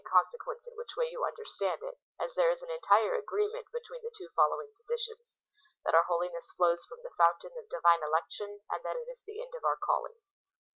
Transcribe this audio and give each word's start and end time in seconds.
53 0.01 0.09
consequence 0.17 0.65
in 0.65 0.73
which 0.75 0.97
Avay 0.97 1.11
you 1.11 1.23
understand 1.23 1.83
it, 1.83 1.93
as 2.19 2.33
there 2.33 2.49
is 2.49 2.63
an 2.63 2.71
entire 2.71 3.13
agreement 3.13 3.67
between 3.71 4.01
the 4.01 4.09
two 4.17 4.29
following 4.35 4.73
positions— 4.75 5.37
that 5.85 5.93
our 5.93 6.05
holiness 6.05 6.51
flows 6.57 6.83
from 6.89 7.03
the 7.03 7.11
fountain 7.19 7.51
of 7.55 7.69
divine 7.69 8.01
election, 8.01 8.61
and 8.71 8.83
that 8.83 8.95
it 8.95 9.05
is 9.07 9.21
the 9.27 9.39
end 9.39 9.53
of 9.53 9.63
our 9.63 9.77
calling. 9.77 10.15